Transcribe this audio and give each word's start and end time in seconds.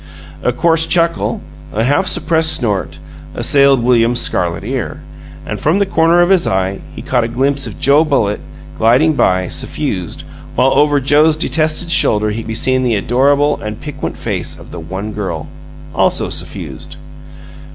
A 0.41 0.51
coarse 0.51 0.87
chuckle, 0.87 1.41
a 1.71 1.83
half 1.83 2.07
suppressed 2.07 2.53
snort, 2.53 2.97
assailed 3.35 3.83
William's 3.83 4.19
scarlet 4.19 4.63
ear, 4.63 5.01
and 5.45 5.59
from 5.59 5.77
the 5.77 5.85
corner 5.85 6.21
of 6.21 6.31
his 6.31 6.47
eye 6.47 6.81
he 6.95 7.03
caught 7.03 7.23
a 7.23 7.27
glimpse 7.27 7.67
of 7.67 7.79
Joe 7.79 8.03
Bullitt 8.03 8.39
gliding 8.79 9.13
by, 9.13 9.47
suffused; 9.47 10.23
while 10.55 10.73
over 10.73 10.99
Joe's 10.99 11.37
detested 11.37 11.91
shoulder 11.91 12.33
could 12.33 12.47
be 12.47 12.55
seen 12.55 12.81
the 12.81 12.95
adorable 12.95 13.61
and 13.61 13.79
piquant 13.79 14.17
face 14.17 14.57
of 14.57 14.71
the 14.71 14.79
One 14.79 15.11
girl 15.13 15.47
also 15.93 16.31
suffused. 16.31 16.95